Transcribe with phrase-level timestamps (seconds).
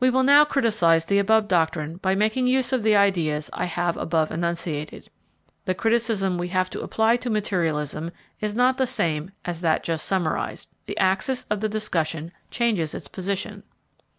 [0.00, 3.98] We will now criticise the above doctrine by making use of the ideas I have
[3.98, 5.10] above enunciated.
[5.66, 10.06] The criticism we have to apply to materialism is not the same as that just
[10.06, 10.70] summarised.
[10.86, 13.64] The axis of the discussion changes its position.